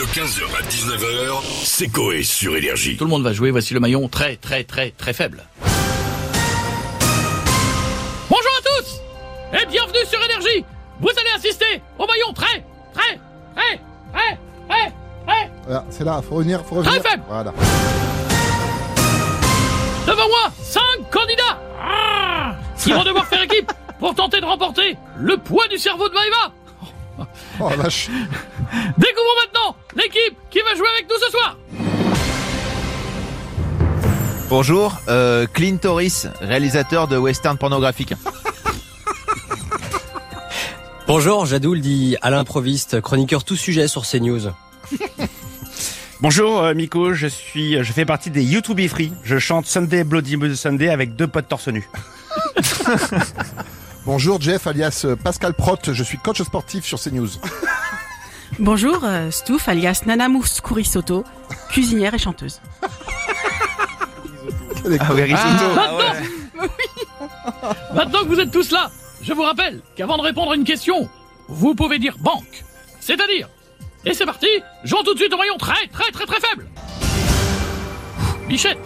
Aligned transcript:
De 0.00 0.06
15h 0.06 0.44
à 0.58 0.62
19h, 0.62 1.42
c'est 1.62 1.88
Coé 1.88 2.22
sur 2.22 2.56
Énergie. 2.56 2.96
Tout 2.96 3.04
le 3.04 3.10
monde 3.10 3.22
va 3.22 3.34
jouer, 3.34 3.50
voici 3.50 3.74
le 3.74 3.80
maillon 3.80 4.08
très 4.08 4.36
très 4.36 4.64
très 4.64 4.92
très 4.92 5.12
faible. 5.12 5.44
Bonjour 8.30 8.50
à 8.58 8.62
tous 8.62 9.02
et 9.60 9.66
bienvenue 9.66 10.06
sur 10.08 10.18
Énergie. 10.24 10.64
Vous 11.02 11.10
allez 11.10 11.28
assister 11.36 11.82
au 11.98 12.06
maillon 12.06 12.32
très 12.32 12.64
très 12.94 13.20
très 13.54 13.68
très 14.14 14.38
très 14.70 14.90
très 15.26 15.52
Voilà, 15.66 15.84
c'est 15.90 16.04
là, 16.04 16.22
faut 16.26 16.36
revenir, 16.36 16.64
faut 16.64 16.76
revenir. 16.76 17.02
faible. 17.02 17.22
Voilà. 17.28 17.52
Devant 20.06 20.28
moi, 20.28 20.50
5 20.62 20.80
candidats 21.10 21.60
Ah 21.78 22.54
qui 22.78 22.90
vont 22.90 23.04
devoir 23.04 23.26
faire 23.26 23.42
équipe 23.42 23.70
pour 23.98 24.14
tenter 24.14 24.40
de 24.40 24.46
remporter 24.46 24.96
le 25.18 25.36
poids 25.36 25.68
du 25.68 25.76
cerveau 25.76 26.08
de 26.08 26.14
Maëva. 26.14 26.54
Oh 27.60 27.68
la 27.68 27.76
vache. 27.76 28.08
Découvrons 28.96 29.49
qui 30.50 30.60
va 30.60 30.74
jouer 30.74 30.88
avec 30.94 31.08
nous 31.08 31.16
ce 31.24 31.30
soir. 31.30 31.56
Bonjour, 34.48 35.00
euh, 35.08 35.46
Clint 35.46 35.76
Torris, 35.76 36.24
réalisateur 36.40 37.06
de 37.06 37.16
western 37.16 37.56
pornographique. 37.56 38.14
Bonjour, 41.06 41.46
Jadoul 41.46 41.80
dit 41.80 42.16
à 42.20 42.30
l'improviste, 42.30 43.00
chroniqueur 43.00 43.44
tout 43.44 43.56
sujet 43.56 43.86
sur 43.86 44.04
CNews. 44.04 44.50
Bonjour 46.20 46.62
euh, 46.62 46.74
Miko, 46.74 47.14
je 47.14 47.28
suis, 47.28 47.82
je 47.82 47.92
fais 47.92 48.04
partie 48.04 48.30
des 48.30 48.42
YouTube 48.42 48.80
Free. 48.88 49.12
Je 49.22 49.38
chante 49.38 49.66
Sunday 49.66 50.02
Bloody 50.04 50.56
Sunday 50.56 50.88
avec 50.88 51.14
deux 51.14 51.28
potes 51.28 51.48
torse 51.48 51.68
nu. 51.68 51.88
Bonjour 54.04 54.40
Jeff, 54.40 54.66
alias 54.66 55.02
euh, 55.04 55.14
Pascal 55.14 55.54
Prott, 55.54 55.92
je 55.92 56.02
suis 56.02 56.18
coach 56.18 56.42
sportif 56.42 56.84
sur 56.84 57.00
CNews. 57.00 57.28
Bonjour, 58.60 59.04
euh, 59.04 59.30
Stouff, 59.30 59.68
alias 59.70 60.02
Nana 60.04 60.28
Mouskouri-Soto, 60.28 61.24
cuisinière 61.70 62.12
et 62.12 62.18
chanteuse. 62.18 62.60
Ah 65.00 65.12
oui, 65.14 65.22
risotto. 65.22 65.74
Maintenant, 65.74 66.14
Maintenant 67.94 68.20
que 68.20 68.28
vous 68.28 68.40
êtes 68.40 68.50
tous 68.50 68.70
là, 68.70 68.90
je 69.22 69.32
vous 69.32 69.42
rappelle 69.42 69.80
qu'avant 69.96 70.18
de 70.18 70.22
répondre 70.22 70.52
à 70.52 70.56
une 70.56 70.64
question, 70.64 71.08
vous 71.48 71.74
pouvez 71.74 71.98
dire 71.98 72.16
banque. 72.18 72.64
C'est-à-dire, 73.00 73.48
et 74.04 74.12
c'est 74.12 74.26
parti, 74.26 74.48
jouons 74.84 75.02
tout 75.04 75.14
de 75.14 75.18
suite 75.18 75.32
au 75.32 75.38
maillon 75.38 75.56
très 75.56 75.86
très 75.86 76.10
très 76.12 76.26
très 76.26 76.40
faible. 76.40 76.66
Bichette, 78.46 78.78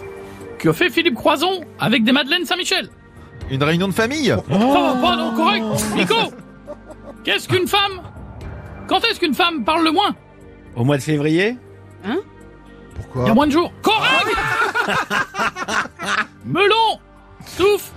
que 0.57 0.71
fait 0.71 0.89
Philippe 0.89 1.15
Croison 1.15 1.61
avec 1.79 2.05
des 2.05 2.13
Madeleines 2.13 2.45
Saint-Michel? 2.45 2.89
Une 3.51 3.63
réunion 3.63 3.89
de 3.89 3.93
famille 3.93 4.33
pas, 4.47 5.15
non, 5.17 5.35
correct 5.35 5.65
Nico 5.95 6.15
Qu'est-ce 7.25 7.49
qu'une 7.49 7.67
femme 7.67 8.01
Quand 8.87 9.03
est-ce 9.05 9.19
qu'une 9.19 9.33
femme 9.33 9.63
parle 9.63 9.83
le 9.83 9.91
moins 9.91 10.15
Au 10.75 10.83
mois 10.83 10.97
de 10.97 11.01
février 11.01 11.57
Il 12.03 12.09
y 12.09 12.13
a 12.13 12.17
Pourquoi 12.95 13.33
moins 13.33 13.47
de 13.47 13.51
jours. 13.51 13.71
Correct 13.81 14.37
Melon 16.45 16.99
Souffle 17.45 17.91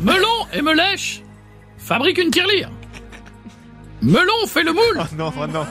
Melon 0.00 0.46
et 0.52 0.62
Melèche 0.62 1.22
fabriquent 1.78 2.18
une 2.18 2.30
tirelire. 2.30 2.70
Melon 4.02 4.46
fait 4.46 4.62
le 4.62 4.72
moule. 4.72 5.02
non, 5.16 5.32
oh 5.40 5.46
non. 5.46 5.66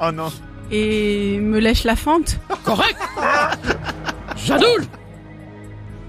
Oh 0.00 0.10
non. 0.12 0.32
Et 0.70 1.38
me 1.38 1.58
lèche 1.58 1.84
la 1.84 1.96
fente 1.96 2.38
Correct 2.64 2.98
Jadoul 4.36 4.84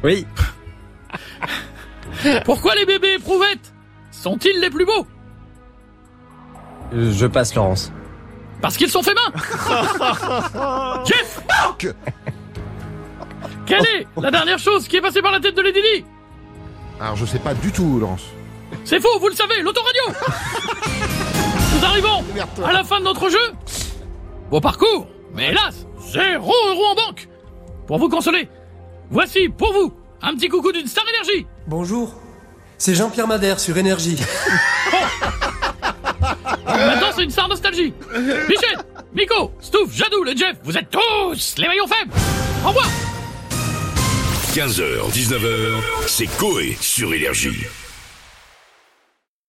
Oui, 0.03 0.25
Pourquoi 2.45 2.75
les 2.75 2.85
bébés 2.85 3.13
éprouvettes 3.15 3.73
sont-ils 4.11 4.59
les 4.59 4.69
plus 4.69 4.85
beaux? 4.85 5.07
Je 6.93 7.25
passe 7.25 7.55
Laurence. 7.55 7.91
Parce 8.61 8.75
qu'ils 8.75 8.89
sont 8.89 9.01
faits 9.01 9.15
main 9.15 9.31
Jeff 11.05 11.41
Quelle 13.65 13.85
est 13.85 14.07
la 14.19 14.31
dernière 14.31 14.59
chose 14.59 14.87
qui 14.87 14.97
est 14.97 15.01
passée 15.01 15.21
par 15.21 15.31
la 15.31 15.39
tête 15.39 15.55
de 15.55 15.61
Lady 15.61 15.79
Di? 15.79 16.05
Alors 16.99 17.15
je 17.15 17.25
sais 17.25 17.39
pas 17.39 17.53
du 17.53 17.71
tout, 17.71 17.99
Laurence. 17.99 18.25
C'est 18.83 18.99
faux, 18.99 19.19
vous 19.19 19.29
le 19.29 19.35
savez, 19.35 19.61
l'autoradio 19.61 20.01
Nous 21.75 21.85
arrivons 21.85 22.23
à 22.65 22.73
la 22.73 22.83
fin 22.83 22.99
de 22.99 23.05
notre 23.05 23.29
jeu. 23.29 23.37
Beau 24.49 24.59
parcours, 24.59 25.07
mais 25.33 25.49
hélas, 25.49 25.85
zéro 26.11 26.53
euro 26.67 26.85
en 26.85 26.95
banque. 26.95 27.29
Pour 27.87 27.99
vous 27.99 28.09
consoler, 28.09 28.49
voici 29.09 29.49
pour 29.49 29.71
vous 29.73 29.93
un 30.21 30.33
petit 30.35 30.49
coucou 30.49 30.71
d'une 30.71 30.87
star 30.87 31.05
énergie. 31.07 31.45
Bonjour, 31.67 32.13
c'est 32.77 32.95
Jean-Pierre 32.95 33.27
Madère 33.27 33.59
sur 33.59 33.77
Énergie. 33.77 34.17
Maintenant, 36.85 37.07
c'est 37.15 37.23
une 37.23 37.31
star 37.31 37.47
nostalgie. 37.47 37.93
Michel, 38.47 38.77
Miko, 39.13 39.51
Stouff, 39.61 39.93
Jadou, 39.93 40.23
le 40.23 40.35
Jeff, 40.35 40.55
vous 40.63 40.77
êtes 40.77 40.89
tous 40.89 41.57
les 41.57 41.67
maillons 41.67 41.87
faibles. 41.87 42.11
Au 42.63 42.69
revoir 42.69 42.87
15h, 44.53 45.11
19h, 45.13 45.81
c'est 46.07 46.25
Coé 46.37 46.75
sur 46.81 47.13
Énergie. 47.13 47.65